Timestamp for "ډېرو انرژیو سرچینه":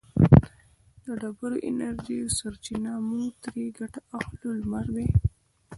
1.21-2.91